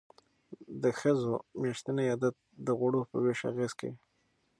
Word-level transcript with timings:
د 0.83 0.83
ښځو 0.99 1.33
میاشتنی 1.61 2.05
عادت 2.11 2.35
د 2.65 2.67
غوړو 2.79 3.01
په 3.09 3.15
ویش 3.23 3.39
اغیز 3.51 3.71
کوي. 3.79 3.93